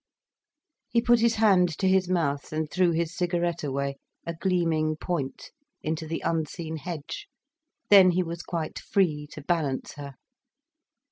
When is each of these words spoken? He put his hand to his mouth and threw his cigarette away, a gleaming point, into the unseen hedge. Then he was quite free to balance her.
He 0.89 0.99
put 0.99 1.19
his 1.19 1.35
hand 1.35 1.77
to 1.77 1.87
his 1.87 2.09
mouth 2.09 2.51
and 2.51 2.67
threw 2.67 2.89
his 2.89 3.15
cigarette 3.15 3.63
away, 3.63 3.97
a 4.25 4.33
gleaming 4.33 4.95
point, 4.95 5.51
into 5.83 6.07
the 6.07 6.23
unseen 6.25 6.77
hedge. 6.77 7.27
Then 7.91 8.09
he 8.09 8.23
was 8.23 8.41
quite 8.41 8.79
free 8.79 9.27
to 9.31 9.43
balance 9.43 9.93
her. 9.97 10.15